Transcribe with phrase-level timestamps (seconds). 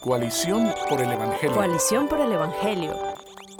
[0.00, 1.54] Coalición por el Evangelio.
[1.56, 2.94] Coalición por el Evangelio.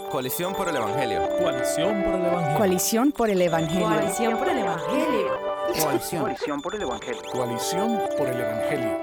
[0.09, 1.27] Coalición por el Evangelio.
[1.37, 2.57] Coalición por el Evangelio.
[2.57, 3.87] Coalición por el Evangelio.
[3.87, 5.39] Coalición por el Evangelio.
[5.81, 6.21] Coalición.
[6.21, 7.21] Coalición por el Evangelio.
[7.33, 8.97] Coalición por el Evangelio.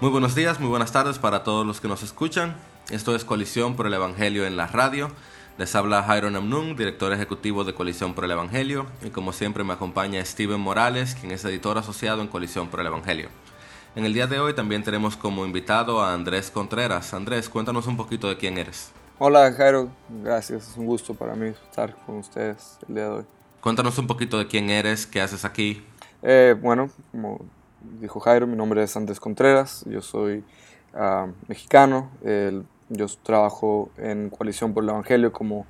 [0.00, 2.56] Muy buenos días, muy buenas tardes para todos los que nos escuchan.
[2.90, 5.10] Esto es Coalición por el Evangelio en la radio.
[5.56, 9.72] Les habla Jairo Namnun, director ejecutivo de Coalición por el Evangelio, y como siempre me
[9.72, 13.28] acompaña Steven Morales, quien es editor asociado en Coalición por el Evangelio.
[13.94, 17.14] En el día de hoy también tenemos como invitado a Andrés Contreras.
[17.14, 18.90] Andrés, cuéntanos un poquito de quién eres.
[19.20, 19.90] Hola Jairo,
[20.24, 23.24] gracias, es un gusto para mí estar con ustedes el día de hoy.
[23.60, 25.84] Cuéntanos un poquito de quién eres, qué haces aquí.
[26.22, 27.38] Eh, bueno, como
[28.00, 30.42] dijo Jairo, mi nombre es Andrés Contreras, yo soy
[30.94, 35.66] ah, mexicano, el- yo trabajo en Coalición por el Evangelio como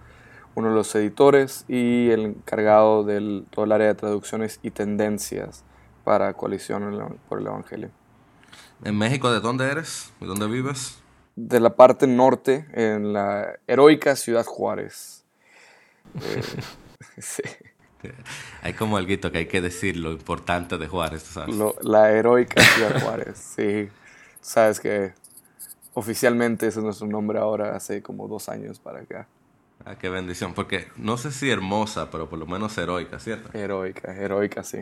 [0.55, 5.65] uno de los editores y el encargado de todo el área de traducciones y tendencias
[6.05, 7.91] para Coalición por el Evangelio.
[8.85, 10.13] En México, ¿de dónde eres?
[10.21, 10.99] ¿De dónde vives?
[11.37, 15.25] De la parte norte, en la heroica Ciudad Juárez.
[16.21, 16.43] Eh,
[17.19, 17.43] sí.
[18.63, 21.57] Hay como algo que hay que decir lo importante de Juárez, ¿tú ¿sabes?
[21.57, 23.89] Lo- la heroica Ciudad Juárez, sí.
[24.41, 25.15] Sabes que
[25.95, 29.27] oficialmente ese es nuestro nombre ahora, hace como dos años para acá.
[29.85, 33.57] Ah, qué bendición, porque no sé si hermosa, pero por lo menos heroica, ¿cierto?
[33.57, 34.79] Heroica, heroica, sí.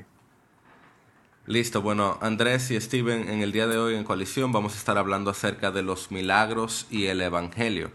[1.46, 4.96] Listo, bueno, Andrés y Steven, en el día de hoy en Coalición vamos a estar
[4.96, 7.90] hablando acerca de los milagros y el Evangelio.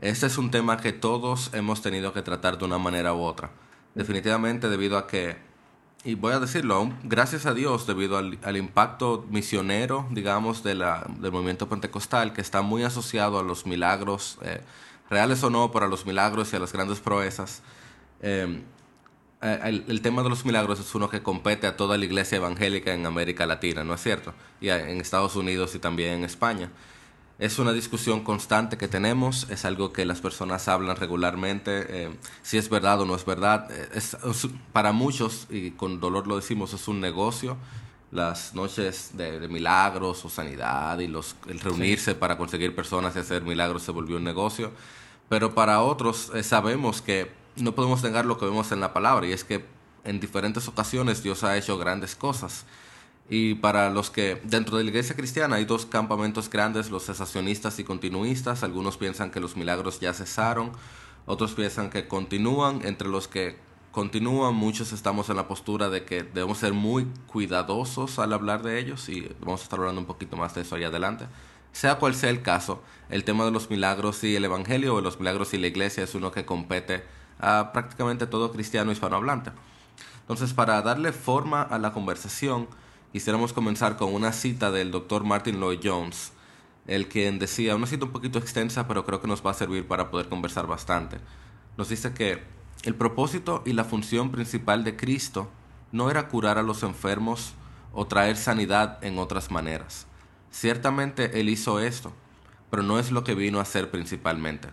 [0.00, 3.50] Este es un tema que todos hemos tenido que tratar de una manera u otra.
[3.94, 5.36] Definitivamente debido a que,
[6.04, 11.06] y voy a decirlo, gracias a Dios, debido al, al impacto misionero, digamos, de la,
[11.18, 14.60] del movimiento pentecostal, que está muy asociado a los milagros, eh,
[15.10, 17.62] reales o no, para los milagros y a las grandes proezas.
[18.22, 18.62] Eh,
[19.42, 22.94] eh, el, tema de los milagros es uno que compete a toda la iglesia evangélica
[22.94, 24.34] en América Latina, ¿no es cierto?
[24.60, 26.70] Y a- en Estados Unidos y también en España.
[27.38, 32.10] Es una discusión constante que tenemos, es algo que las personas hablan regularmente, eh,
[32.42, 33.70] si es verdad o no es verdad.
[33.70, 37.56] Eh, es- es- para muchos, y con dolor lo decimos, es un negocio.
[38.10, 43.18] Las noches de, de milagros o sanidad y los, el reunirse para conseguir personas y
[43.20, 44.72] hacer milagros se volvió un negocio.
[45.28, 49.26] Pero para otros eh, sabemos que no podemos negar lo que vemos en la palabra
[49.26, 49.64] y es que
[50.04, 52.64] en diferentes ocasiones Dios ha hecho grandes cosas.
[53.30, 57.78] Y para los que dentro de la iglesia cristiana hay dos campamentos grandes, los cesacionistas
[57.78, 58.62] y continuistas.
[58.62, 60.72] Algunos piensan que los milagros ya cesaron,
[61.26, 62.80] otros piensan que continúan.
[62.84, 63.58] Entre los que
[63.92, 68.78] continúan, muchos estamos en la postura de que debemos ser muy cuidadosos al hablar de
[68.78, 71.26] ellos y vamos a estar hablando un poquito más de eso ahí adelante.
[71.72, 75.18] Sea cual sea el caso, el tema de los milagros y el evangelio o los
[75.18, 77.04] milagros y la iglesia es uno que compete
[77.40, 79.52] a prácticamente todo cristiano hispanohablante.
[80.20, 82.68] Entonces, para darle forma a la conversación,
[83.12, 86.32] quisiéramos comenzar con una cita del doctor Martin Lloyd Jones,
[86.86, 89.86] el quien decía, una cita un poquito extensa, pero creo que nos va a servir
[89.86, 91.18] para poder conversar bastante.
[91.76, 92.42] Nos dice que
[92.84, 95.50] el propósito y la función principal de Cristo
[95.92, 97.52] no era curar a los enfermos
[97.92, 100.06] o traer sanidad en otras maneras.
[100.50, 102.12] Ciertamente Él hizo esto,
[102.70, 104.68] pero no es lo que vino a hacer principalmente.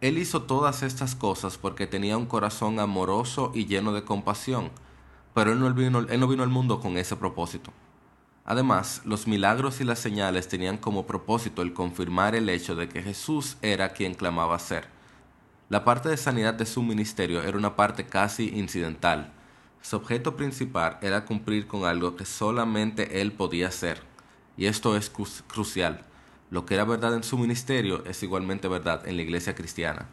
[0.00, 4.70] Él hizo todas estas cosas porque tenía un corazón amoroso y lleno de compasión,
[5.36, 7.70] pero él no vino, al mundo con ese propósito.
[8.46, 13.02] Además, los milagros y las señales tenían como propósito el confirmar el hecho de que
[13.02, 14.88] Jesús era quien clamaba ser.
[15.68, 19.30] La parte de sanidad de su ministerio era una parte casi incidental.
[19.82, 24.00] Su objeto principal era cumplir con algo que solamente él podía hacer.
[24.56, 26.00] Y esto es cru- crucial.
[26.48, 30.06] Lo que era verdad en su ministerio es igualmente verdad en la iglesia cristiana.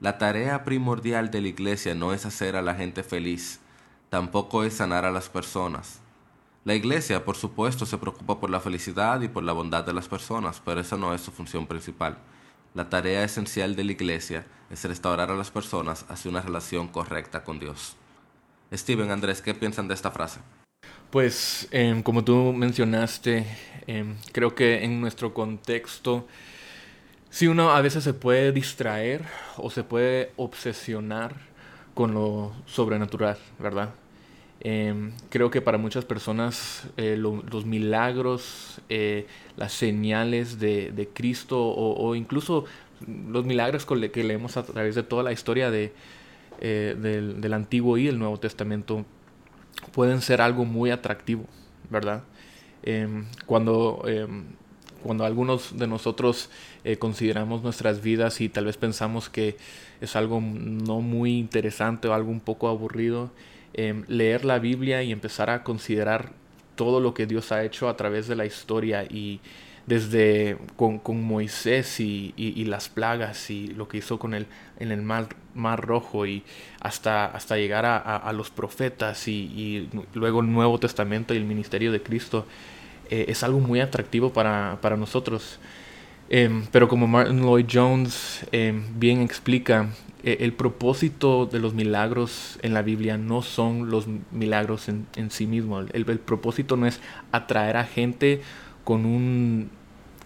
[0.00, 3.60] La tarea primordial de la iglesia no es hacer a la gente feliz,
[4.14, 5.98] tampoco es sanar a las personas.
[6.64, 10.06] La iglesia, por supuesto, se preocupa por la felicidad y por la bondad de las
[10.06, 12.18] personas, pero esa no es su función principal.
[12.74, 17.42] La tarea esencial de la iglesia es restaurar a las personas hacia una relación correcta
[17.42, 17.96] con Dios.
[18.72, 20.38] Steven, Andrés, ¿qué piensan de esta frase?
[21.10, 23.44] Pues em, como tú mencionaste,
[23.88, 26.28] em, creo que en nuestro contexto,
[27.30, 29.24] sí uno a veces se puede distraer
[29.56, 31.34] o se puede obsesionar
[31.94, 33.92] con lo sobrenatural, ¿verdad?
[34.60, 41.08] Em, creo que para muchas personas eh, lo- los milagros, eh, las señales de, de
[41.08, 42.64] Cristo o, incluso
[43.28, 45.92] los milagros que leemos a través de toda la historia de,
[46.60, 49.04] eh, del, del Antiguo y el Nuevo Testamento
[49.92, 51.44] pueden ser algo muy atractivo,
[51.90, 52.22] ¿verdad?
[52.82, 54.44] Em, cuando em,
[55.02, 56.48] cuando algunos de nosotros
[56.98, 59.56] consideramos nuestras vidas y tal vez pensamos que
[60.00, 63.30] es algo no muy interesante o algo un poco aburrido,
[63.74, 66.32] em, leer la Biblia y empezar a considerar
[66.74, 69.40] todo lo que Dios ha hecho a través de la historia y
[69.86, 74.46] desde con, Moisés y, las plagas y lo que hizo con el,
[74.78, 76.42] en el mar, mar rojo y
[76.80, 82.02] hasta, hasta llegar a, los profetas y, luego el Nuevo Testamento y el ministerio de
[82.02, 82.46] Cristo
[83.10, 85.58] eh, es algo muy atractivo para, nosotros.
[86.30, 89.90] Em, pero como Martin Lloyd Jones em, bien explica,
[90.22, 95.46] e, el propósito de los milagros en la Biblia no son los milagros en, sí
[95.46, 95.86] mismos.
[95.92, 97.00] El, el propósito no es
[97.30, 98.40] atraer a gente
[98.84, 99.70] con un,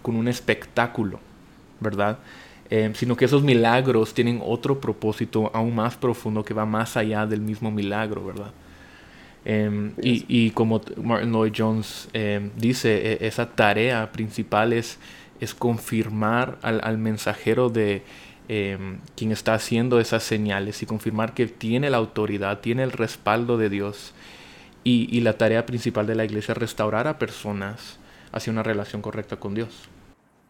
[0.01, 1.19] con un espectáculo,
[1.79, 2.19] ¿verdad?
[2.69, 7.25] Eh, sino que esos milagros tienen otro propósito aún más profundo que va más allá
[7.25, 8.51] del mismo milagro, ¿verdad?
[9.43, 14.99] Em, y, como Martin Lloyd Jones em, dice, e, esa tarea principal es,
[15.39, 18.03] es confirmar al, mensajero de
[18.47, 23.57] em, quien está haciendo esas señales y confirmar que tiene la autoridad, tiene el respaldo
[23.57, 24.13] de Dios.
[24.83, 27.99] Y, la tarea principal de la iglesia es restaurar a personas
[28.31, 29.87] hacia una relación correcta con Dios.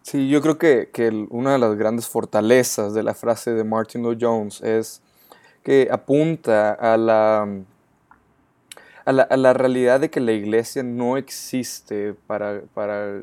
[0.01, 4.01] Sí, yo creo que, que una de las grandes fortalezas de la frase de Martin
[4.01, 5.01] Lloyd Jones es
[5.61, 7.47] que apunta a la,
[9.03, 13.21] a la, a la, realidad de que la iglesia no existe para, para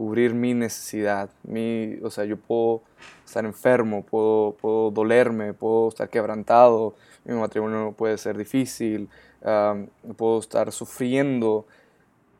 [0.00, 1.28] cubrir mi necesidad.
[1.42, 2.80] Mi, o sea, yo puedo
[3.26, 6.94] estar enfermo, puedo, puedo dolerme, puedo estar quebrantado,
[7.26, 9.10] mi matrimonio puede ser difícil,
[10.16, 11.66] puedo estar sufriendo,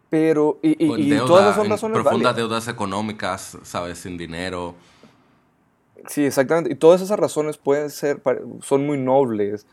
[0.09, 0.71] pero, y,
[1.13, 3.99] y, todas son razones Profundas deudas económicas, ¿sabes?
[3.99, 4.75] Sin dinero.
[6.07, 6.73] Sí, exactamente.
[6.73, 8.23] Y todas esas razones pueden ser,
[8.63, 9.67] son muy nobles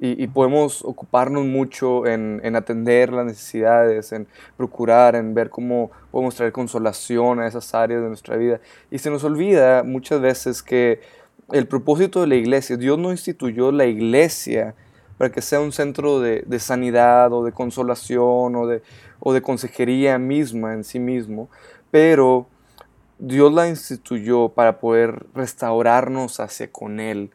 [0.00, 4.26] y, podemos ocuparnos mucho en, en, atender las necesidades, en
[4.56, 8.60] procurar, en ver cómo podemos traer consolación a esas áreas de nuestra vida.
[8.90, 11.00] Y se nos olvida muchas veces que
[11.52, 14.74] el propósito de la iglesia, Dios no instituyó la iglesia
[15.16, 18.82] para que sea un centro de, de sanidad o de consolación o de,
[19.20, 21.48] o de consejería misma en sí mismo,
[21.90, 22.48] pero
[23.18, 27.30] Dios la instituyó para poder restaurarnos hacia con Él.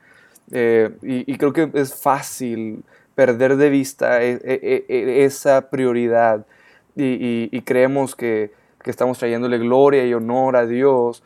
[0.52, 2.84] Eh, y, creo que es fácil
[3.16, 6.46] perder de vista e, e, e, esa prioridad.
[6.96, 8.52] Y, creemos que,
[8.86, 11.24] estamos trayéndole gloria y honor a Dios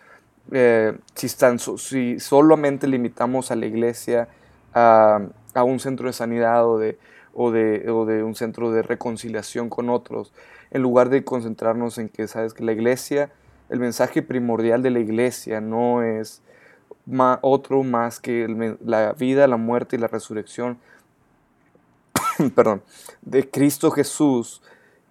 [0.51, 4.27] eh, si, si solamente limitamos a la iglesia
[4.73, 5.21] a,
[5.53, 6.97] a un centro de sanidad o de,
[7.33, 10.33] o de, o de un centro de reconciliación con otros,
[10.71, 13.31] en lugar de concentrarnos en que, sabes, que la iglesia,
[13.69, 16.41] el mensaje primordial de la iglesia no es
[17.41, 20.77] otro más que la vida, la muerte y la resurrección,
[22.55, 22.83] perdón,
[23.21, 24.61] de Cristo Jesús,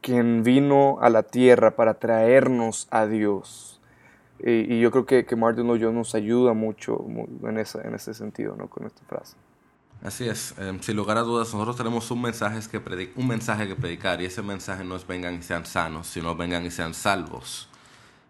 [0.00, 3.80] quien vino a la tierra para traernos a Dios.
[4.44, 7.04] Y, yo creo que, que Martin Lloyd nos ayuda mucho
[7.44, 8.68] en, esa, en ese sentido, ¿no?
[8.68, 9.36] Con esta frase.
[10.02, 13.76] Así es, em, sin lugar a dudas, nosotros tenemos un mensaje, que un mensaje que
[13.76, 17.68] predicar y ese mensaje no es vengan y sean sanos, sino vengan y sean salvos.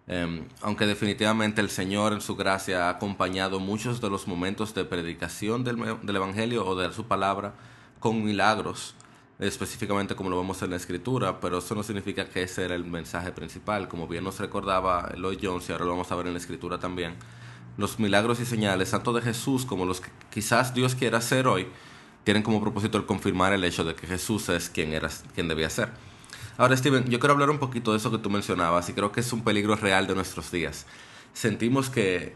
[0.08, 4.84] Em, aunque definitivamente el Señor en su gracia ha acompañado muchos de los momentos de
[4.84, 7.54] predicación del, Evangelio o de su palabra
[8.00, 8.96] con milagros,
[9.38, 12.84] específicamente como lo vemos en la Escritura, pero eso no significa que ese era el
[12.84, 16.32] mensaje principal, como bien nos recordaba Lloyd Jones y ahora lo vamos a ver en
[16.32, 17.14] la Escritura también
[17.76, 21.69] los milagros y señales, tanto de Jesús como los que quizás Dios quiera hacer hoy,
[22.25, 25.71] tienen como propósito el confirmar el hecho de que Jesús es quien, era, quien debía
[25.71, 25.90] ser.
[26.56, 29.21] Ahora, Steven, yo quiero hablar un poquito de eso que tú mencionabas y creo que
[29.21, 30.87] es un peligro real de nuestros días.
[31.32, 32.35] Sentimos que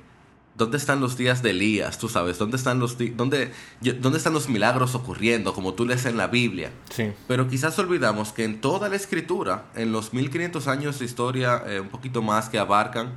[0.56, 1.98] ¿Dónde están los días de Elías?
[1.98, 3.52] Tú sabes, ¿dónde están los, dónde,
[4.00, 6.70] dónde están los milagros ocurriendo, como tú lees en la Biblia?
[6.88, 7.12] Sí.
[7.28, 11.80] Pero quizás olvidamos que en toda la escritura, en los 1500 años de historia, eh,
[11.80, 13.12] un poquito más que abarcan,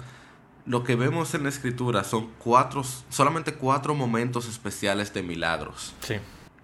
[0.65, 5.94] lo que vemos en la escritura son cuatro, solamente cuatro momentos especiales de milagros.
[6.01, 6.15] Sí.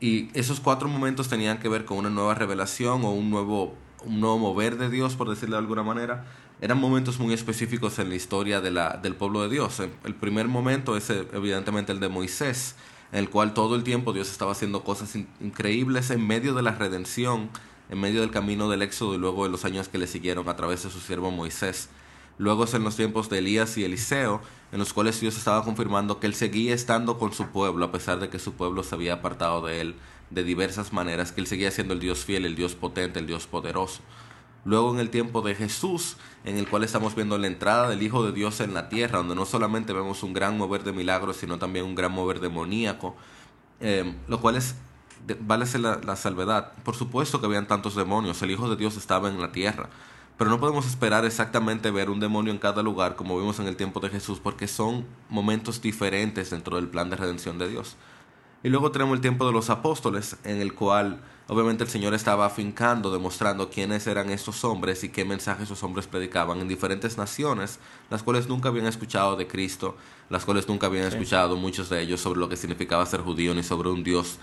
[0.02, 3.76] Y esos cuatro momentos tenían que ver con una nueva revelación o un nuevo,
[4.06, 6.26] un nuevo mover de Dios, por decirlo de alguna manera.
[6.62, 9.80] Eran momentos muy específicos en la historia de la, del pueblo de Dios.
[9.80, 12.76] El primer momento es eh, evidentemente el de Moisés,
[13.12, 16.72] en el cual todo el tiempo Dios estaba haciendo cosas increíbles en medio de la
[16.72, 17.50] redención,
[17.90, 20.56] en medio del camino del éxodo y luego de los años que le siguieron a
[20.56, 21.90] través de su siervo Moisés.
[22.38, 26.20] Luego es en los tiempos de Elías y Eliseo, en los cuales Dios estaba confirmando
[26.20, 29.14] que él seguía estando con su pueblo, a pesar de que su pueblo se había
[29.14, 29.96] apartado de él
[30.30, 33.48] de diversas maneras, que él seguía siendo el Dios fiel, el Dios potente, el Dios
[33.48, 34.02] poderoso.
[34.66, 38.26] Luego en el tiempo de Jesús, en el cual estamos viendo la entrada del Hijo
[38.26, 41.60] de Dios en la tierra, donde no solamente vemos un gran mover de milagros, sino
[41.60, 43.16] también un gran mover demoníaco,
[43.80, 44.76] eh, lo cual es,
[45.42, 46.74] vale la, la salvedad.
[46.84, 49.90] Por supuesto que habían tantos demonios, el Hijo de Dios estaba en la tierra,
[50.38, 53.78] Pero no podemos esperar exactamente ver un demonio en cada lugar como vimos en el
[53.78, 57.96] tiempo de Jesús porque son momentos diferentes dentro del plan de redención de Dios.
[58.64, 62.46] Y luego tenemos el tiempo de los apóstoles en el cual obviamente el Señor estaba
[62.46, 67.80] afincando, demostrando quiénes eran estos hombres y qué mensajes esos hombres predicaban en diferentes naciones,
[68.10, 69.96] las cuales nunca habían escuchado de Cristo,
[70.30, 73.62] las cuales nunca habían escuchado muchos de ellos sobre lo que significaba ser judío ni
[73.62, 74.40] sobre un Dios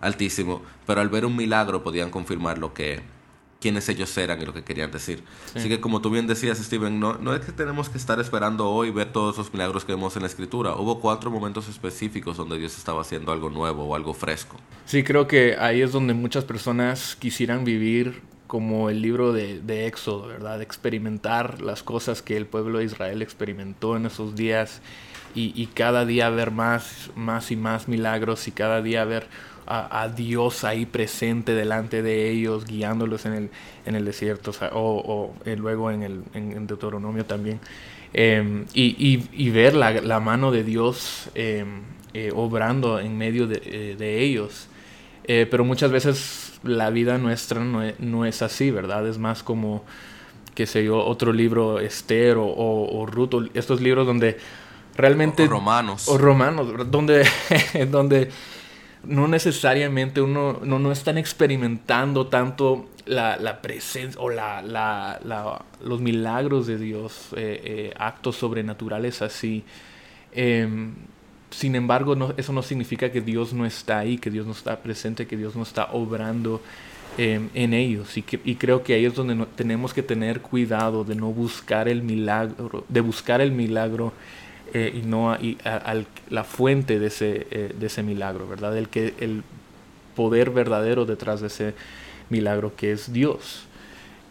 [0.00, 3.02] altísimo, pero al ver un milagro podían confirmar lo que
[3.66, 5.24] quiénes ellos eran y lo que querían decir.
[5.52, 8.70] Así que como tú bien decías, Steven, no, no es que tenemos que estar esperando
[8.70, 10.76] hoy ver todos los milagros que vemos en la escritura.
[10.76, 14.56] Hubo cuatro momentos específicos donde Dios estaba haciendo algo nuevo o algo fresco.
[14.84, 19.88] Sí, creo que ahí es donde muchas personas quisieran vivir como el libro de, de
[19.88, 20.62] Éxodo, ¿verdad?
[20.62, 24.80] Experimentar las cosas que el pueblo de Israel experimentó en esos días
[25.34, 29.26] y, y cada día ver más, más y más milagros y cada día ver
[29.66, 33.50] a, a, Dios ahí presente delante de ellos, guiándolos en el,
[33.84, 37.60] en el desierto, o, sea, o, o eh, luego en, el, en, en, Deuteronomio también.
[38.12, 41.64] Eh, y, y, y, ver la, la, mano de Dios eh,
[42.34, 44.68] obrando en medio de, de ellos.
[45.26, 49.06] pero muchas veces la vida nuestra no es, no es, así, ¿verdad?
[49.06, 49.84] Es más como,
[50.54, 54.38] qué sé yo, otro libro, Esther o, o, o Ruth, estos libros donde
[54.96, 55.44] realmente...
[55.44, 56.08] O romanos.
[56.08, 57.26] O romanos, donde...
[57.90, 58.30] donde
[59.04, 65.64] no necesariamente uno no, no están experimentando tanto la, la presencia o la, la, la,
[65.82, 69.64] los milagros de Dios, eh, eh, actos sobrenaturales así.
[70.32, 70.68] Eh,
[71.50, 74.80] sin embargo, no, eso no significa que Dios no está ahí, que Dios no está
[74.80, 76.60] presente, que Dios no está obrando
[77.18, 78.14] en ellos.
[78.18, 81.28] Y, que, y, creo que ahí es donde no, tenemos que tener cuidado de no
[81.28, 84.12] buscar el milagro, de buscar el milagro
[84.72, 85.58] eh, y no a, y
[86.30, 88.76] la fuente de ese, eh, de ese milagro, ¿verdad?
[88.76, 89.42] El, que, el
[90.14, 91.74] poder verdadero detrás de ese
[92.30, 93.66] milagro que es Dios.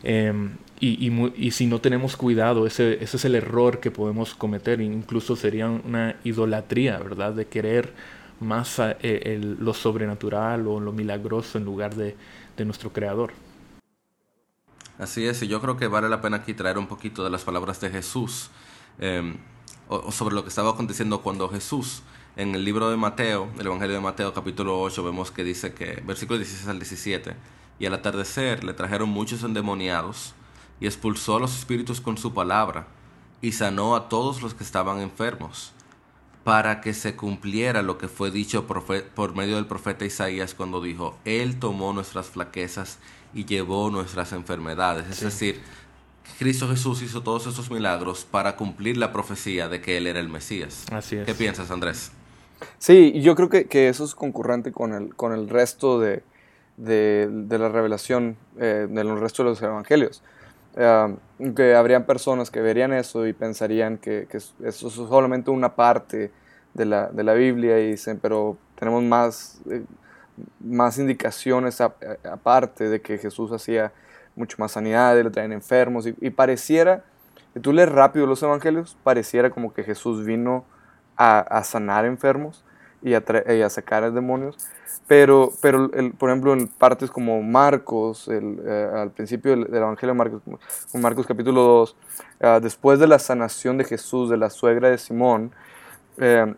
[0.04, 0.34] Eh,
[0.80, 4.82] y, y, y, si no tenemos cuidado, ese, ese, es el error que podemos cometer.
[4.82, 7.34] Incluso sería una idolatría, ¿verdad?
[7.34, 7.94] De querer
[8.42, 12.15] más a, eh, el, lo sobrenatural o lo milagroso en lugar de,
[12.58, 13.32] de nuestro Creador.
[14.98, 17.44] Así es, y yo creo que vale la pena aquí traer un poquito de las
[17.44, 18.50] palabras de Jesús.
[19.00, 19.36] Eh,
[19.88, 22.01] o sobre lo que estaba aconteciendo cuando Jesús,
[22.36, 26.01] en el libro de Mateo, el Evangelio de Mateo capítulo 8, vemos que dice que,
[26.06, 27.36] versículo 16 al 17,
[27.80, 30.34] y al atardecer le trajeron muchos endemoniados,
[30.80, 32.88] y expulsó a los espíritus con su palabra,
[33.42, 35.72] y sanó a todos los que estaban enfermos,
[36.44, 41.18] para que se cumpliera lo que fue dicho por medio del profeta Isaías cuando dijo,
[41.25, 43.00] Él tomó nuestras flaquezas
[43.34, 45.10] y llevó nuestras enfermedades.
[45.10, 45.25] Es sí.
[45.25, 45.62] decir,
[46.39, 50.29] Cristo Jesús hizo todos esos milagros para cumplir la profecía de que Él era el
[50.29, 50.86] Mesías.
[50.91, 51.25] Así es.
[51.25, 52.12] ¿Qué piensas, Andrés?
[52.77, 56.24] Sí, yo creo que, que eso es concurrente con el, con el resto de,
[56.77, 60.22] de, de la revelación eh, de los restos de los evangelios.
[60.75, 61.17] Uh,
[61.53, 66.32] que habrían personas que verían eso y pensarían que, que, eso es solamente una parte
[66.74, 69.84] de la, de la Biblia y dicen, pero tenemos más, eh,
[70.60, 73.94] más indicaciones aparte de que Jesús hacía
[74.36, 77.04] mucho más sanidades, le traen enfermos y, pareciera,
[77.54, 80.65] si tú lees rápido los evangelios, pareciera como que Jesús vino
[81.18, 82.63] a, a sanar enfermos
[83.01, 83.24] y a,
[83.54, 84.58] y a sacar demonios,
[85.08, 90.13] pero, pero el, por ejemplo en partes como Marcos, el, eh, al principio del, Evangelio
[90.13, 90.42] de Marcos,
[90.94, 91.96] Marcos capítulo 2,
[92.39, 95.51] eh, después de la sanación de Jesús, de la suegra de Simón,
[96.18, 96.54] eh,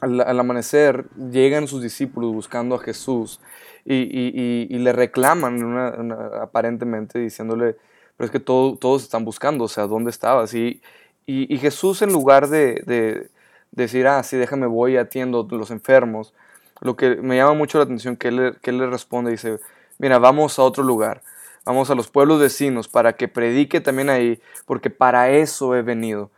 [0.00, 3.40] al, al, amanecer llegan sus discípulos buscando a Jesús
[3.84, 7.76] y, y, y, le reclaman aparentemente diciéndole,
[8.16, 10.54] pero es que todo, todos están buscando, o sea, ¿dónde estabas?
[10.54, 10.82] Y,
[11.26, 13.30] y Jesús en lugar de, de,
[13.70, 16.34] decir, ah, sí, déjame, voy atiendo los enfermos,
[16.80, 19.60] lo que me llama mucho la atención que él, que él le responde, dice,
[19.98, 21.22] mira, vamos a otro lugar,
[21.64, 26.30] vamos a los pueblos vecinos para que predique también ahí, porque para eso he venido.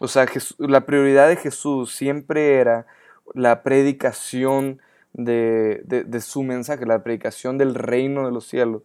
[0.00, 0.26] O sea,
[0.58, 2.86] la prioridad de Jesús siempre era
[3.34, 4.80] la predicación
[5.12, 8.82] de, de, de, su mensaje, la predicación del reino de los cielos.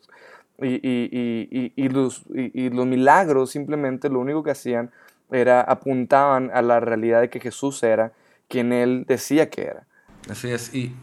[0.61, 1.09] Y, y,
[1.51, 4.91] y, y los, los milagros simplemente lo único que hacían
[5.31, 8.11] era apuntaban a la realidad de que Jesús era
[8.47, 9.87] quien él decía que era.
[10.29, 10.93] Así es, y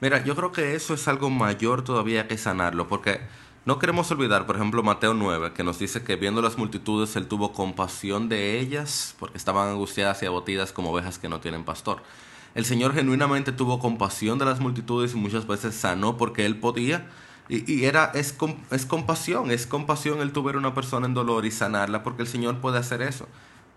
[0.00, 3.20] mira, yo creo que eso es algo mayor todavía que sanarlo, porque
[3.66, 7.28] no queremos olvidar, por ejemplo, Mateo 9, que nos dice que viendo las multitudes, él
[7.28, 12.02] tuvo compasión de ellas, porque estaban angustiadas y abotidas como ovejas que no tienen pastor.
[12.54, 17.06] El Señor genuinamente tuvo compasión de las multitudes y muchas veces sanó porque él podía.
[17.48, 18.36] Y, y era, es,
[18.70, 22.60] es compasión, es compasión el tuviera una persona en dolor y sanarla, porque el Señor
[22.60, 23.28] puede hacer eso.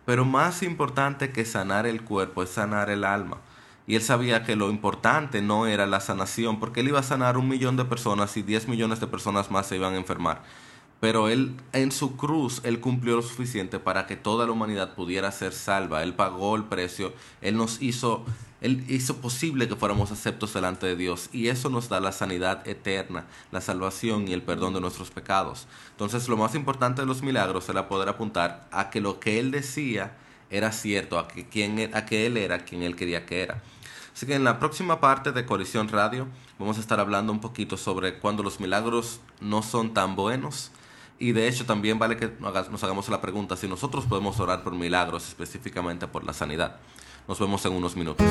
[0.06, 3.38] Pero más importante que sanar el cuerpo es sanar el alma.
[3.88, 7.38] Y él sabía que lo importante no era la sanación, porque él iba a sanar
[7.38, 10.44] un millón de personas y diez millones de personas más se iban a enfermar.
[11.00, 15.32] Pero Él, en su cruz, Él cumplió lo suficiente para que toda la humanidad pudiera
[15.32, 16.04] ser salva.
[16.04, 18.26] Él pagó el precio, Él nos hizo,
[18.62, 21.30] Él hizo posible que fuéramos aceptos delante de Dios.
[21.32, 25.68] Y eso nos da la sanidad eterna, la salvación y el perdón de nuestros pecados.
[25.92, 29.52] Entonces, lo más importante de los milagros era poder apuntar a que lo que Él
[29.52, 30.18] decía
[30.50, 33.62] era cierto, a que, quien, a que Él era quien Él quería que era.
[34.14, 37.78] Así que en la próxima parte de Colisión Radio vamos a estar hablando un poquito
[37.78, 40.72] sobre cuando los milagros no son tan buenos.
[41.20, 44.74] Y de hecho también vale que nos hagamos la pregunta si nosotros podemos orar por
[44.74, 46.78] milagros, específicamente por la sanidad.
[47.28, 48.26] Nos vemos en unos minutos.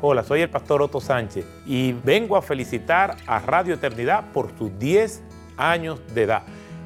[0.00, 4.78] Hola, soy el pastor Otto Sánchez y vengo a felicitar a Radio Eternidad por sus
[4.78, 5.24] 10
[5.56, 6.42] años de edad.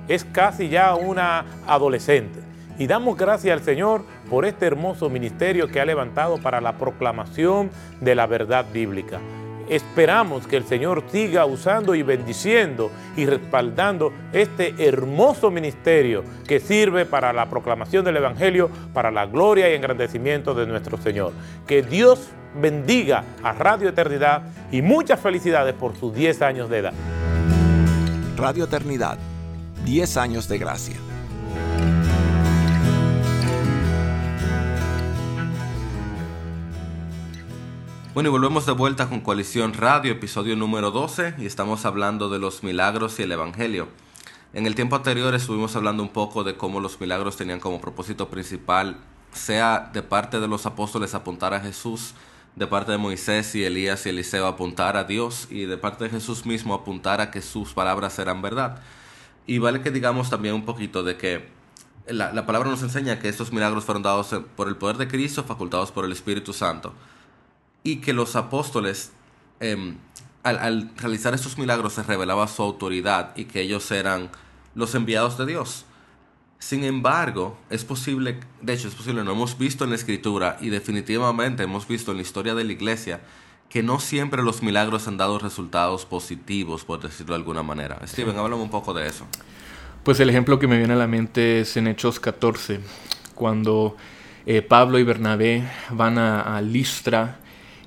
[0.08, 2.40] Es casi ya una adolescente
[2.78, 7.70] y damos gracias al Señor por este hermoso ministerio que ha levantado para la proclamación
[8.00, 9.20] de la verdad bíblica.
[9.70, 17.06] Esperamos que el Señor siga usando y bendiciendo y respaldando este hermoso ministerio que sirve
[17.06, 21.32] para la proclamación del Evangelio, para la gloria y engrandecimiento de nuestro Señor.
[21.68, 26.92] Que Dios bendiga a Radio Eternidad y muchas felicidades por sus 10 años de edad.
[28.36, 29.18] Radio Eternidad,
[29.84, 30.96] 10 años de gracia.
[38.12, 42.40] Bueno, y volvemos de vuelta con Coalición Radio, episodio número 12, y estamos hablando de
[42.40, 43.86] los milagros y el Evangelio.
[44.52, 48.28] En el tiempo anterior estuvimos hablando un poco de cómo los milagros tenían como propósito
[48.28, 48.96] principal,
[49.30, 52.14] sea de parte de los apóstoles apuntar a Jesús,
[52.56, 56.10] de parte de Moisés y Elías y Eliseo apuntar a Dios, y de parte de
[56.10, 58.82] Jesús mismo apuntar a que sus palabras eran verdad.
[59.46, 61.48] Y vale que digamos también un poquito de que
[62.08, 65.44] la, la palabra nos enseña que estos milagros fueron dados por el poder de Cristo,
[65.44, 66.92] facultados por el Espíritu Santo
[67.82, 69.12] y que los apóstoles,
[69.60, 69.96] em,
[70.42, 74.30] al, realizar estos milagros, se revelaba su autoridad y que ellos eran
[74.74, 75.84] los enviados de Dios.
[76.58, 80.68] Sin embargo, es posible, de hecho es posible, no hemos visto en la escritura y
[80.68, 83.20] definitivamente hemos visto en la historia de la iglesia
[83.70, 88.04] que no siempre los milagros han dado resultados positivos, por decirlo de alguna manera.
[88.06, 89.26] Steven, háblame un poco de eso.
[90.02, 92.80] Pues el ejemplo que me viene a la mente es en Hechos 14,
[93.34, 93.96] cuando
[94.44, 97.38] eh, Pablo y Bernabé van a, a Listra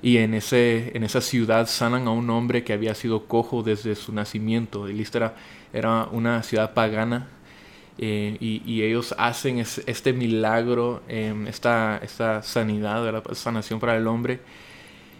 [0.04, 3.94] y en, ese, en esa ciudad sanan a un hombre que había sido cojo desde
[3.94, 4.86] su nacimiento.
[4.86, 5.34] Listra
[5.72, 7.28] era una ciudad pagana
[7.96, 14.40] eh, y, ellos hacen este milagro, em, esta, esta sanidad, la sanación para el hombre.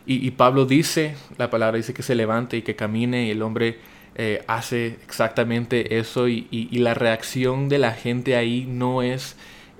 [0.04, 3.78] Y, Pablo dice, la palabra dice que se levante y que camine y el hombre
[4.16, 9.36] eh, hace exactamente eso y, la reacción de la gente ahí no es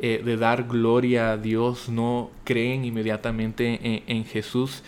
[0.07, 4.83] eh, de dar gloria a Dios, no creen inmediatamente en, Jesús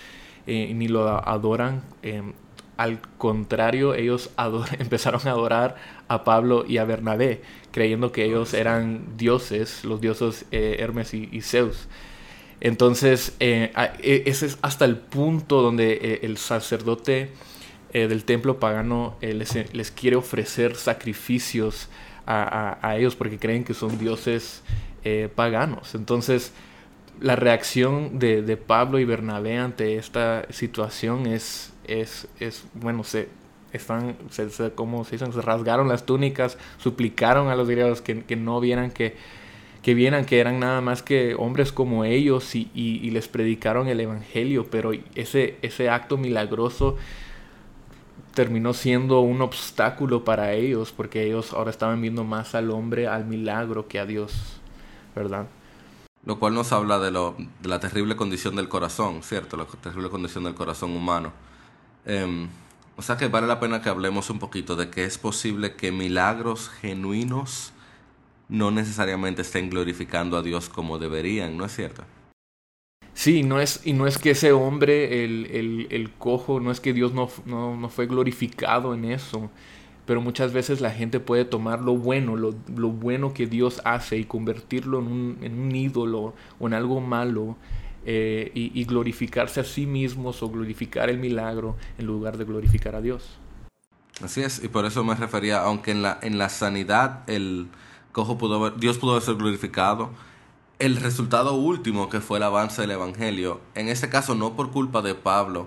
[0.47, 1.83] eh, ni lo adoran.
[2.03, 2.35] Em,
[2.77, 4.29] al contrario, ellos
[4.79, 5.77] empezaron a adorar
[6.09, 7.41] a Pablo y a Bernabé,
[7.73, 11.89] creyendo que ellos eran dioses, los dioses eh, Hermes y, Zeus.
[12.61, 13.73] Entonces, e,
[14.27, 17.31] ese es hasta el punto donde el sacerdote
[17.91, 21.89] del templo pagano les, les, quiere ofrecer sacrificios
[22.27, 24.63] a, a, ellos porque creen que son dioses
[25.09, 25.95] eh, paganos.
[25.95, 26.53] Entonces,
[27.21, 33.29] la reacción de, Pablo y Bernabé ante esta situación es, es, es bueno, se,
[33.73, 39.15] están, se, se se rasgaron las túnicas, suplicaron a los griegos que, no vieran que,
[39.81, 44.01] que vieran que eran nada más que hombres como ellos y, y, les predicaron el
[44.01, 46.97] evangelio, pero ese, ese acto milagroso
[48.35, 53.25] terminó siendo un obstáculo para ellos porque ellos ahora estaban viendo más al hombre, al
[53.25, 54.56] milagro que a Dios.
[55.17, 55.49] ¿Verdad?
[56.25, 59.57] Lo cual nos habla de, lo, de la terrible condición del corazón, ¿cierto?
[59.57, 61.33] La terrible condición del corazón humano.
[62.05, 62.49] Em,
[62.97, 65.91] o sea que vale la pena que hablemos un poquito de que es posible que
[65.91, 67.73] milagros genuinos
[68.49, 72.05] no necesariamente estén glorificando a Dios como deberían, ¿no es cierto?
[73.13, 76.81] Sí, no es, y no es que ese hombre, el, el, el cojo, no es
[76.81, 79.51] que Dios no, no, no, fue glorificado en eso,
[80.07, 84.25] pero muchas veces la gente puede tomar lo bueno, lo, bueno que Dios hace y
[84.25, 87.57] convertirlo en un, en un ídolo o en algo malo
[88.05, 93.01] eh, y, glorificarse a sí mismos o glorificar el milagro en lugar de glorificar a
[93.01, 93.37] Dios.
[94.23, 97.67] Así es, y por eso me refería, aunque en la, en la sanidad el
[98.13, 100.11] cojo pudo Dios pudo ser glorificado,
[100.79, 105.03] el resultado último que fue el avance del Evangelio, en este caso no por culpa
[105.03, 105.67] de Pablo,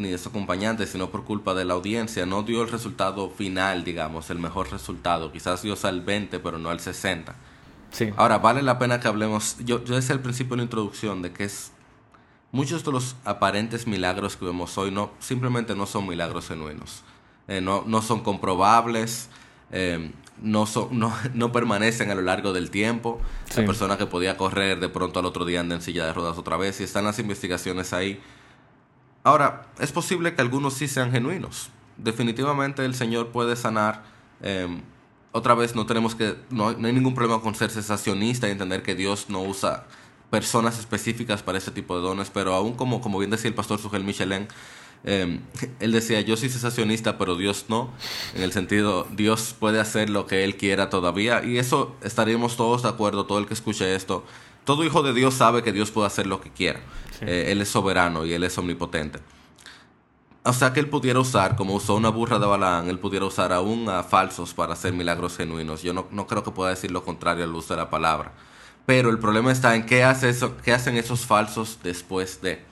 [0.00, 3.84] ni de su acompañante, sino por culpa de la audiencia, no dio el resultado final,
[3.84, 5.30] digamos, el mejor resultado.
[5.32, 7.34] Quizás dio al 20, pero no al 60.
[7.92, 8.10] Sí.
[8.16, 11.32] Ahora, vale la pena que hablemos, yo, yo decía al principio en la introducción de
[11.32, 11.72] que es
[12.52, 17.02] muchos de los aparentes milagros que vemos hoy no simplemente no son milagros genuinos.
[17.48, 19.28] eh, no, no son comprobables,
[19.72, 20.10] eh,
[20.40, 23.20] no, son, no, no permanecen a lo largo del tiempo.
[23.50, 23.60] Sí.
[23.60, 26.38] La persona que podía correr de pronto al otro día anda en silla de ruedas
[26.38, 28.20] otra vez y están las investigaciones ahí.
[29.22, 31.70] Ahora, es posible que algunos sí sean genuinos.
[31.96, 34.02] Definitivamente el Señor puede sanar.
[34.42, 34.80] eh,
[35.32, 38.82] otra vez no tenemos que, no, no hay ningún problema con ser cesacionista y entender
[38.82, 39.86] que Dios no usa
[40.30, 43.78] personas específicas para ese tipo de dones, pero aún como, como bien decía el pastor
[43.78, 44.48] Sugel Michelin,
[45.04, 45.40] eh,
[45.80, 47.90] él decía, yo soy cesacionista, pero Dios no,
[48.34, 52.82] en el sentido, Dios puede hacer lo que Él quiera todavía, y eso estaríamos todos
[52.82, 54.24] de acuerdo, todo el que escuche esto,
[54.64, 56.80] todo hijo de Dios sabe que Dios puede hacer lo que quiera,
[57.18, 57.26] Sí.
[57.28, 59.20] Eh, Él es soberano y Él es omnipotente.
[60.42, 63.52] O sea que él pudiera usar, como usó una burra de Balaán, él pudiera usar
[63.52, 65.82] aún a falsos para hacer milagros genuinos.
[65.82, 68.32] Yo no, no creo que pueda decir lo contrario al uso de la palabra.
[68.86, 72.64] Pero el problema está en qué, hace eso, qué hacen esos falsos después de.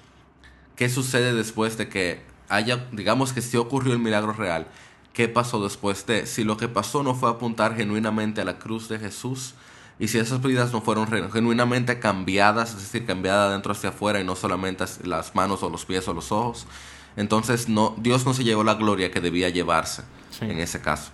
[0.77, 4.67] ¿Qué sucede después de que haya, digamos que si ocurrió el milagro real?
[5.13, 6.27] ¿Qué pasó después de?
[6.27, 9.55] Si lo que pasó no fue apuntar genuinamente a la cruz de Jesús,
[9.99, 14.21] y si esas vidas no fueron genuinamente cambiadas, es decir, cambiadas de dentro hacia afuera
[14.21, 16.67] y no solamente as- las manos o los pies o los ojos,
[17.17, 20.45] entonces no, Dios no se llevó la gloria que debía llevarse Sí.
[20.45, 21.11] en ese caso.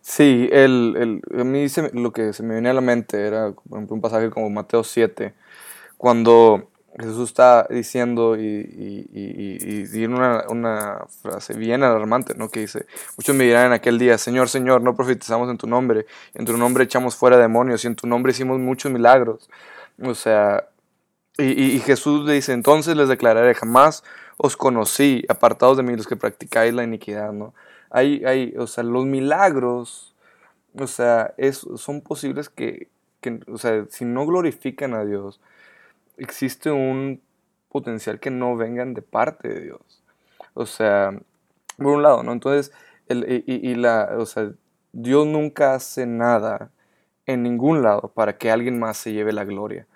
[0.00, 0.96] Sí, el,
[1.32, 3.94] el- a mí se lo que se me viene a la mente era, por ejemplo,
[3.94, 5.34] un pasaje como Mateo 7,
[5.98, 12.48] cuando Jesús está diciendo y, y, una, frase bien alarmante, ¿no?
[12.48, 16.06] Que dice, muchos me dirán en aquel día, Señor, Señor, no profetizamos en tu nombre,
[16.34, 19.48] en tu nombre echamos fuera demonios y en tu nombre hicimos muchos milagros.
[20.02, 20.68] O sea,
[21.38, 24.02] y Jesús le dice, entonces les declararé, jamás
[24.42, 27.52] os conocí, apartados de mí los que practicáis la iniquidad, ¿no?
[27.90, 30.14] Hay, hay, o sea, los milagros,
[30.78, 32.88] o sea, es, son posibles que,
[33.20, 35.40] que, o sea, si no glorifican a Dios,
[36.20, 37.22] existe un
[37.70, 40.02] potencial que no vengan de parte de Dios.
[40.54, 41.12] O sea,
[41.78, 42.32] por un lado, ¿no?
[42.32, 42.72] Entonces,
[43.08, 44.52] el, y, y- la, o sea,
[44.92, 46.70] Dios nunca hace nada
[47.26, 49.86] en ningún lado para que alguien más se lleve la gloria,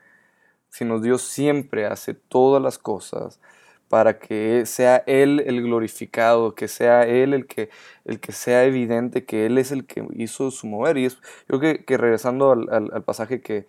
[0.70, 3.40] sino Dios siempre hace todas las cosas
[3.88, 7.70] para que sea Él el glorificado, que sea Él el que,
[8.04, 10.96] el que sea evidente que Él es el que hizo su mover.
[10.98, 11.16] Y es,
[11.48, 13.66] yo creo que, que regresando al, al- al pasaje que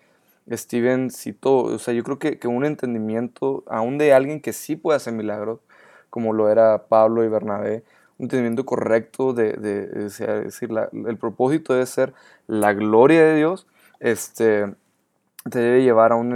[0.51, 4.75] Steven citó, o sea, yo creo que, que un entendimiento aún de alguien que sí
[4.75, 5.60] puede hacer milagros,
[6.10, 7.84] como lo era Pablo y Bernabé,
[8.17, 12.13] un entendimiento correcto de, de- decir, el propósito debe ser
[12.47, 13.67] la gloria de Dios,
[13.99, 14.73] este,
[15.49, 16.34] te debe llevar a un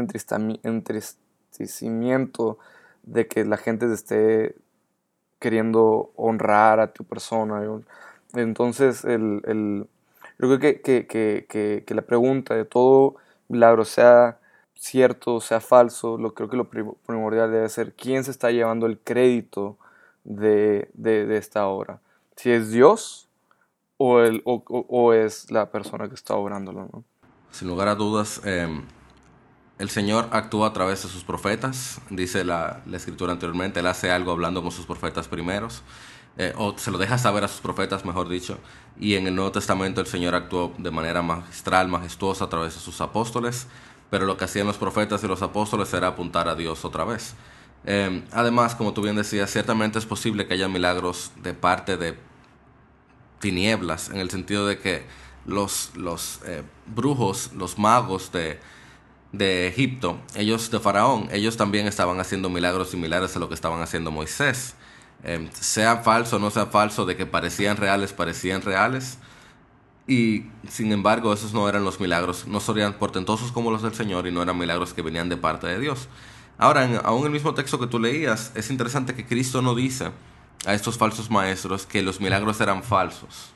[0.64, 2.58] entristecimiento
[3.04, 4.56] de que la gente te esté
[5.40, 7.62] queriendo honrar a tu persona.
[8.34, 9.88] Entonces, el, el-
[10.40, 11.08] yo creo que- que-
[11.48, 13.16] que- que la pregunta de todo
[13.50, 14.40] milagro, sea
[14.76, 18.86] cierto, sea falso, lo creo que lo prim- primordial debe ser quién se está llevando
[18.86, 19.78] el crédito
[20.24, 22.00] de, de- esta obra.
[22.38, 23.28] Si es Dios
[23.98, 26.88] o, el, o, o- o es la persona que está obrándolo.
[26.94, 27.04] ¿no?
[27.52, 28.82] Sin lugar a dudas, eh,
[29.80, 34.12] el Señor actúa a través de sus profetas, dice la, la escritura anteriormente, Él hace
[34.12, 35.84] algo hablando con sus profetas primeros,
[36.40, 38.58] eh, o se lo deja saber a sus profetas, mejor dicho,
[38.98, 42.80] y en el Nuevo Testamento el Señor actuó de manera magistral, majestuosa a través de
[42.80, 43.68] sus apóstoles,
[44.10, 47.36] pero lo que hacían los profetas y los apóstoles era apuntar a Dios otra vez.
[47.84, 52.18] Eh, además, como tú bien decías, ciertamente es posible que haya milagros de parte de
[53.42, 55.04] tinieblas, en el sentido de que
[55.46, 58.62] los, los eh, brujos, los magos de,
[59.34, 63.82] de Egipto, ellos de Faraón, ellos también estaban haciendo milagros similares a lo que estaban
[63.82, 64.76] haciendo Moisés.
[65.24, 69.18] Eh, sea falso o no sea falso, de que parecían reales, parecían reales.
[70.08, 74.26] Y sin embargo, esos no eran los milagros, no serían portentosos como los del Señor
[74.26, 76.08] y no eran milagros que venían de parte de Dios.
[76.58, 80.12] Ahora, en, aún el mismo texto que tú leías, es interesante que Cristo no dice
[80.66, 83.52] a estos falsos maestros que los milagros eran falsos.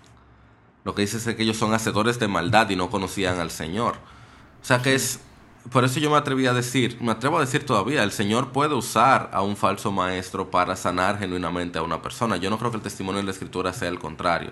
[0.84, 3.96] Lo que dice es que ellos son hacedores de maldad y no conocían al Señor.
[4.62, 5.20] O sea que es...
[5.72, 8.76] Por eso yo me atreví a decir, me atrevo a decir todavía, el Señor puede
[8.76, 12.36] usar a un falso maestro para sanar genuinamente a una persona.
[12.36, 14.52] Yo no creo que el testimonio de la Escritura sea el contrario.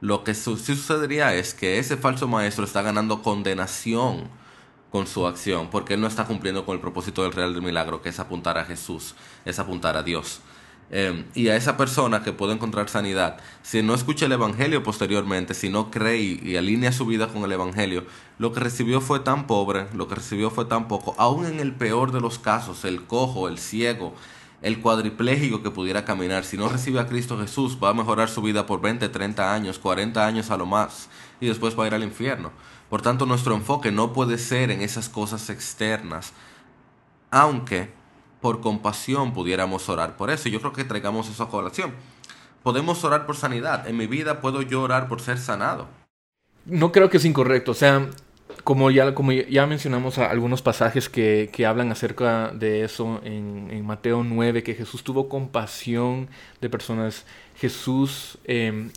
[0.00, 4.28] Lo que sí sucedería es que ese falso maestro está ganando condenación
[4.90, 8.02] con su acción, porque él no está cumpliendo con el propósito del real del milagro,
[8.02, 10.40] que es apuntar a Jesús, es apuntar a Dios.
[10.92, 15.54] Eh, y a esa persona que puede encontrar sanidad, si no escucha el Evangelio posteriormente,
[15.54, 18.04] si no cree y, y alinea su vida con el Evangelio,
[18.38, 21.72] lo que recibió fue tan pobre, lo que recibió fue tan poco, aún en el
[21.72, 24.14] peor de los casos, el cojo, el ciego,
[24.62, 28.42] el cuadripléjico que pudiera caminar, si no recibe a Cristo Jesús, va a mejorar su
[28.42, 31.08] vida por 20, 30 años, 40 años a lo más,
[31.40, 32.50] y después va a ir al infierno.
[32.90, 36.32] Por tanto, nuestro enfoque no puede ser en esas cosas externas,
[37.30, 37.92] aunque
[38.40, 40.48] por compasión pudiéramos orar por eso.
[40.48, 41.92] Yo creo que traigamos eso a colación.
[42.62, 43.88] podemos orar por sanidad.
[43.88, 45.88] En mi vida puedo yo orar por ser sanado.
[46.66, 47.70] No creo que es incorrecto.
[47.70, 48.08] O sea,
[48.64, 54.22] como ya, como ya mencionamos algunos pasajes que, que, hablan acerca de eso en, Mateo
[54.22, 56.28] 9, que Jesús tuvo compasión
[56.60, 57.24] de personas.
[57.56, 58.90] Jesús, eh,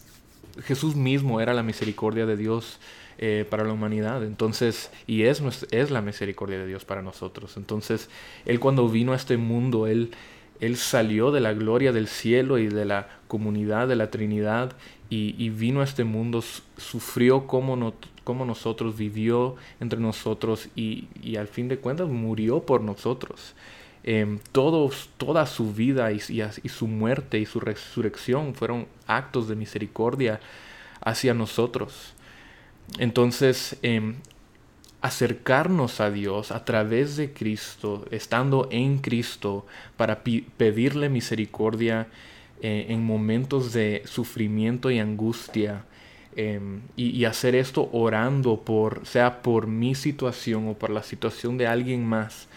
[0.63, 2.79] Jesús mismo era la misericordia de Dios
[3.17, 4.23] eh, para la humanidad.
[4.23, 7.57] Entonces, y es, es la misericordia de Dios para nosotros.
[7.57, 8.09] Entonces,
[8.45, 10.11] Él cuando vino a este mundo, Él,
[10.59, 14.73] él salió de la gloria del cielo y de la comunidad de la Trinidad
[15.09, 16.43] y, y vino a este mundo,
[16.77, 22.61] sufrió como, no, como nosotros, vivió entre nosotros y, y, al fin de cuentas murió
[22.61, 23.53] por nosotros.
[24.05, 30.41] Eh, todos, toda su vida y, su muerte y su resurrección fueron actos de misericordia
[31.01, 32.13] hacia nosotros.
[32.99, 34.13] Entonces, eh,
[35.03, 39.65] acercarnos a Dios a través de Cristo, estando en Cristo,
[39.97, 42.07] para pedirle misericordia
[42.61, 45.83] eh, en momentos de sufrimiento y angustia.
[46.37, 46.57] Eh,
[46.95, 52.05] y, hacer esto orando por, sea por mi situación o por la situación de alguien
[52.05, 52.47] más.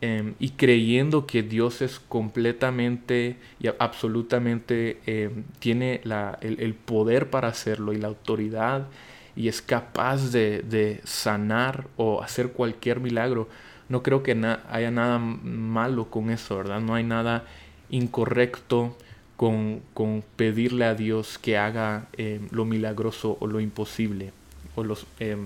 [0.00, 7.48] Eh, y creyendo que Dios es completamente y absolutamente tiene la, el, el, poder para
[7.48, 8.86] hacerlo y la autoridad
[9.36, 13.48] y es capaz de, de sanar o hacer cualquier milagro,
[13.88, 14.32] no creo que
[14.70, 16.80] haya nada malo con eso, ¿verdad?
[16.80, 17.44] No hay nada
[17.90, 18.96] incorrecto
[19.36, 24.32] con, con pedirle a Dios que haga eh, lo milagroso o lo imposible,
[24.76, 25.36] o los, eh,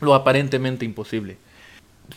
[0.00, 1.38] lo aparentemente imposible.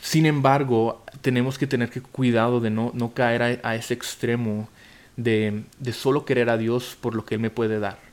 [0.02, 4.68] Sin embargo, tenemos que tener que cuidado de no, no caer a, a ese extremo
[5.16, 8.05] de, de, solo querer a Dios por lo que Él me puede dar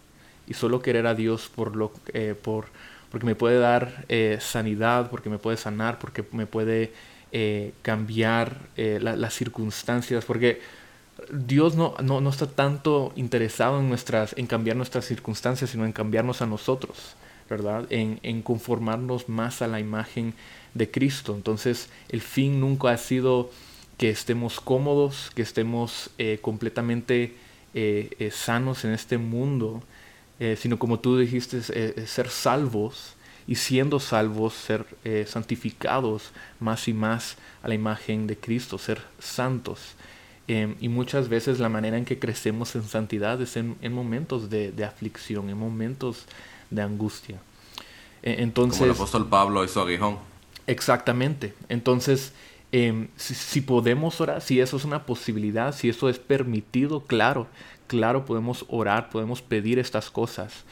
[0.53, 2.67] y solo querer a Dios por lo, eh, por,
[3.13, 6.93] porque me puede dar eh, sanidad, porque me puede sanar, porque me puede
[7.31, 10.63] eh, cambiar eh, la, las circunstancias, porque
[11.31, 15.93] Dios no, no, no, está tanto interesado en, nuestras, en cambiar nuestras circunstancias, sino en
[15.93, 17.15] cambiarnos a nosotros,
[17.51, 17.87] ¿verdad?
[17.91, 20.33] En, en conformarnos más a la imagen
[20.73, 21.35] de Cristo.
[21.35, 23.51] Entonces, el fin nunca ha sido
[23.99, 26.11] que estemos cómodos, que estemos
[26.41, 27.37] completamente
[28.33, 29.83] sanos en este mundo,
[30.43, 33.15] eh, sino como tú dijiste, eh, ser salvos
[33.47, 39.01] y siendo salvos, ser eh, santificados más y más a la imagen de Cristo, ser
[39.21, 39.95] santos.
[40.49, 44.73] y muchas veces la manera en que crecemos en santidad es en, en momentos de,
[44.73, 46.27] de, aflicción, en momentos
[46.71, 47.39] de angustia.
[48.23, 50.19] entonces, como el apóstol Pablo su aguijón.
[50.67, 51.55] Exactamente.
[51.69, 52.33] Entonces,
[52.73, 57.47] eh, si, si, podemos orar, si eso es una posibilidad, si eso es permitido, claro,
[57.93, 60.65] claro podemos orar, podemos pedir estas cosas.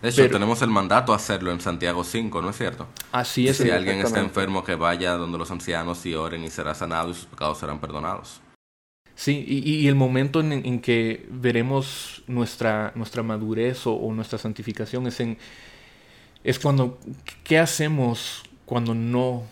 [0.00, 2.86] De hecho, Pero, tenemos el mandato a hacerlo en Santiago 5, ¿no es cierto?
[3.10, 3.56] Así es.
[3.56, 7.14] Si alguien está enfermo, que vaya donde los ancianos y oren y será sanado y
[7.14, 8.40] sus pecados serán perdonados.
[9.16, 14.38] Sí, y, y el momento en, en, que veremos nuestra, nuestra madurez o, o, nuestra
[14.38, 15.38] santificación es, en,
[16.44, 16.98] es cuando,
[17.42, 19.44] ¿qué hacemos cuando no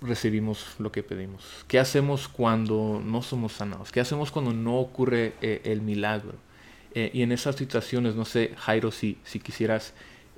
[0.00, 1.44] recibimos lo que pedimos?
[1.66, 3.92] ¿Qué hacemos cuando no somos sanados?
[3.92, 6.34] ¿Qué hacemos cuando no ocurre eh, el milagro?
[6.94, 9.92] Eh, y en esas situaciones, no sé, Jairo, si, si quisieras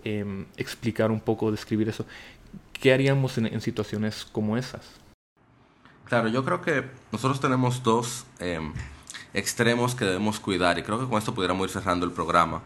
[0.04, 2.06] eh, explicar un poco, describir eso,
[2.72, 4.82] ¿qué haríamos en, en, situaciones como esas?
[6.06, 8.26] Claro, yo creo que nosotros tenemos dos
[9.32, 12.62] extremos que debemos cuidar y creo que con esto pudiéramos ir cerrando el programa.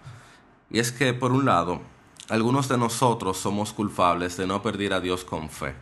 [0.71, 1.83] Y es que, por un lado,
[2.31, 5.75] algunos de nosotros somos culpables de no perder a Dios con fe.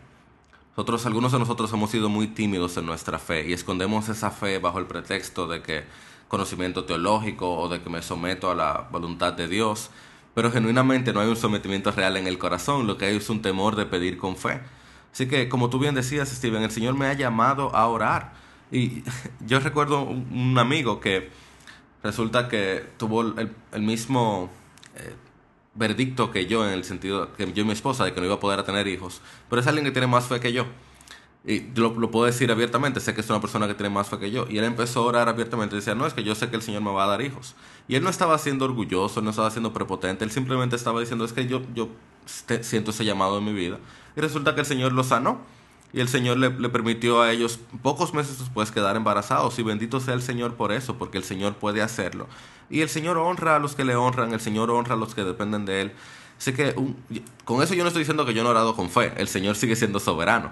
[0.75, 4.57] Nosotros, algunos de nosotros hemos sido muy tímidos en nuestra fe y escondemos esa fe
[4.57, 5.83] bajo el pretexto de que
[6.27, 9.91] conocimiento teológico o de que me someto a la voluntad de Dios,
[10.33, 13.43] pero genuinamente no hay un sometimiento real en el corazón, lo que hay es un
[13.43, 14.61] temor de pedir con fe.
[15.13, 18.33] Así que, como tú bien decías, Steven, el Señor me ha llamado a orar.
[18.71, 19.03] Y
[19.45, 21.29] yo recuerdo un, amigo que
[22.01, 24.49] resulta que tuvo el, el mismo
[24.95, 25.13] eh,
[25.75, 28.35] verdicto que yo en el sentido que yo y mi esposa de que no iba
[28.35, 30.65] a poder tener hijos, pero es alguien que tiene más fe que yo.
[31.45, 34.17] Y lo, lo, puedo decir abiertamente, sé que es una persona que tiene más fe
[34.17, 34.45] que yo.
[34.49, 36.81] Y él empezó a orar abiertamente decía, no, es que yo sé que el Señor
[36.81, 37.55] me va a dar hijos.
[37.89, 41.33] Y él no estaba siendo orgulloso, no estaba siendo prepotente, él simplemente estaba diciendo, es
[41.33, 41.89] que yo, yo
[42.61, 43.79] siento ese llamado en mi vida.
[44.15, 45.41] Y resulta que el Señor lo sanó.
[45.91, 49.59] Y el Señor le, le, permitió a ellos pocos meses después quedar embarazados.
[49.59, 52.27] Y bendito sea el Señor por eso, porque el Señor puede hacerlo.
[52.73, 55.23] Y el Señor honra a los que le honran, el Señor honra a los que
[55.23, 55.91] dependen de Él.
[56.39, 56.73] Así que
[57.45, 59.55] con eso yo no estoy diciendo que yo no he orado con fe, el Señor
[59.55, 60.51] sigue siendo soberano.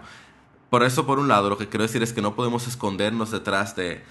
[0.69, 3.75] Por eso, por un lado, lo que quiero decir es que no podemos escondernos detrás
[3.75, 4.03] de,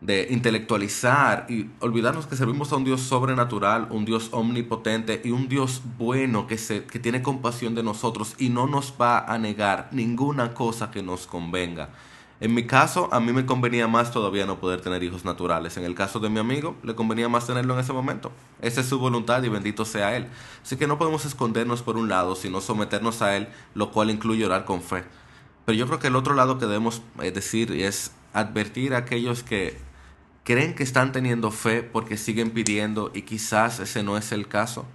[0.00, 5.50] de intelectualizar y olvidarnos que servimos a un Dios sobrenatural, un Dios omnipotente y un
[5.50, 9.90] Dios bueno que, se, que tiene compasión de nosotros y no nos va a negar
[9.92, 11.90] ninguna cosa que nos convenga.
[12.40, 15.76] En mi caso, a mí me convenía más todavía no poder tener hijos naturales.
[15.76, 18.30] En el caso de mi amigo, le convenía más tenerlo en ese momento.
[18.62, 20.28] Esa es su voluntad y bendito sea Él.
[20.62, 24.46] Así que no podemos escondernos por un lado, sino someternos a Él, lo cual incluye
[24.46, 25.02] orar con fe.
[25.64, 29.42] Pero yo creo que el otro lado que debemos eh, decir es advertir a aquellos
[29.42, 29.76] que
[30.44, 34.86] creen que están teniendo fe porque siguen pidiendo y quizás ese no es el caso.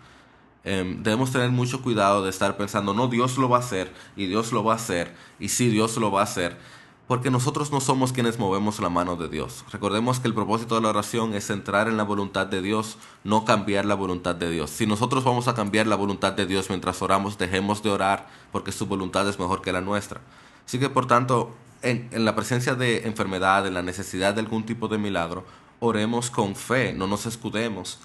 [0.63, 4.27] Em, debemos tener mucho cuidado de estar pensando, no, Dios lo va a hacer y
[4.27, 6.57] Dios lo va a hacer y sí, Dios lo va a hacer
[7.07, 9.65] porque nosotros no somos quienes movemos la mano de Dios.
[9.71, 13.43] Recordemos que el propósito de la oración es entrar en la voluntad de Dios, no
[13.43, 14.69] cambiar la voluntad de Dios.
[14.69, 18.71] Si nosotros vamos a cambiar la voluntad de Dios mientras oramos, dejemos de orar porque
[18.71, 20.21] su voluntad es mejor que la nuestra.
[20.65, 24.87] Así que por tanto, en, la presencia de enfermedad, en la necesidad de algún tipo
[24.87, 25.43] de milagro,
[25.81, 27.99] oremos con fe, no nos escudemos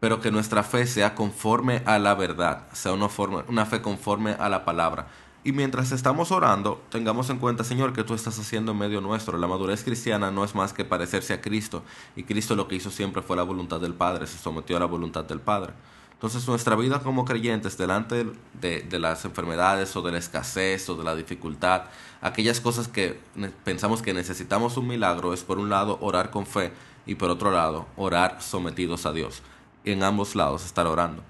[0.00, 4.62] pero que nuestra fe sea conforme a la verdad, sea una fe conforme a la
[4.62, 5.06] palabra.
[5.46, 9.36] Y mientras estamos orando, tengamos en cuenta, Señor, que tú estás haciendo en medio nuestro.
[9.36, 11.82] La madurez cristiana no es más que parecerse a Cristo.
[12.16, 14.86] Y Cristo lo que hizo siempre fue la voluntad del Padre, se sometió a la
[14.86, 15.74] voluntad del Padre.
[16.14, 20.94] Entonces nuestra vida como creyentes delante de, de, las enfermedades o de la escasez o
[20.94, 21.82] de la dificultad,
[22.22, 23.20] aquellas cosas que
[23.64, 26.72] pensamos que necesitamos un milagro, es por un lado orar con fe
[27.04, 29.42] y por otro lado orar sometidos a Dios.
[29.84, 31.22] En ambos lados estar orando.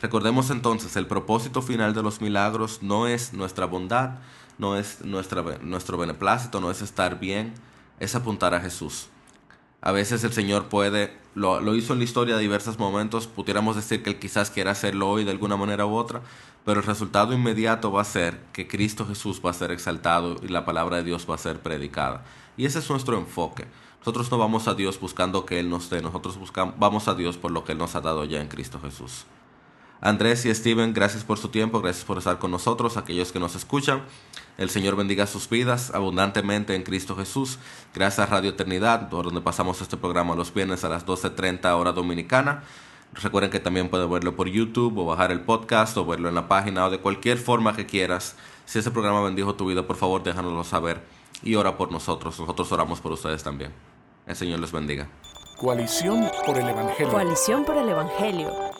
[0.00, 4.18] Recordemos entonces, el propósito final de los milagros no es nuestra bondad,
[4.56, 7.54] no es nuestra, nuestro beneplácito, no es estar bien,
[7.98, 9.08] es apuntar a Jesús.
[9.80, 13.76] A veces el Señor puede, lo, lo, hizo en la historia de diversos momentos, pudiéramos
[13.76, 16.22] decir que Él quizás quiera hacerlo hoy de alguna manera u otra,
[16.64, 20.48] pero el resultado inmediato va a ser que Cristo Jesús va a ser exaltado y
[20.48, 22.24] la palabra de Dios va a ser predicada.
[22.56, 23.66] Y ese es nuestro enfoque.
[24.00, 27.36] Nosotros no vamos a Dios buscando que Él nos dé, nosotros buscamos, vamos a Dios
[27.36, 29.24] por lo que Él nos ha dado ya en Cristo Jesús.
[30.00, 33.56] Andrés y Steven, gracias por su tiempo, gracias por estar con nosotros, aquellos que nos
[33.56, 34.02] escuchan.
[34.56, 37.58] El Señor bendiga sus vidas abundantemente en Cristo Jesús.
[37.94, 41.92] Gracias a Radio Eternidad, por donde pasamos este programa los viernes a las 12.30 hora
[41.92, 42.62] dominicana.
[43.14, 46.46] Recuerden que también pueden verlo por YouTube o bajar el podcast o verlo en la
[46.46, 48.36] página o de cualquier forma que quieras.
[48.66, 51.02] Si ese programa bendijo tu vida, por favor déjanoslo saber
[51.42, 52.38] y ora por nosotros.
[52.38, 53.72] Nosotros oramos por ustedes también.
[54.26, 55.08] El Señor les bendiga.
[55.56, 57.12] Coalición por el Evangelio.
[57.12, 58.77] Coalición por el Evangelio.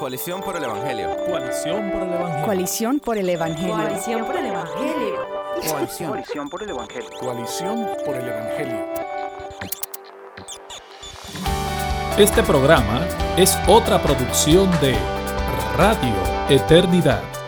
[0.00, 1.14] Coalición por el Evangelio.
[1.26, 2.46] Coalición por el Evangelio.
[2.46, 3.74] Coalición por el Evangelio.
[3.76, 5.26] Coalición por el Evangelio.
[5.68, 6.08] Coalición.
[6.08, 7.10] Coalición por el Evangelio.
[7.20, 8.86] Coalición por el Evangelio.
[12.16, 14.96] Este programa es otra producción de
[15.76, 16.14] Radio
[16.48, 17.39] Eternidad.